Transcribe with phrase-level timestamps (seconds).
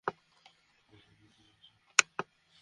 [0.07, 1.71] তোমার মেয়ে দিয়েছে।